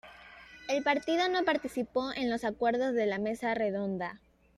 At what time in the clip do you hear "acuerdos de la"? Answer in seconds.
2.43-3.19